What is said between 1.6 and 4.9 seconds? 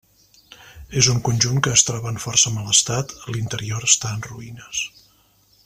que es troba en força mal estat, l'interior està en ruïnes.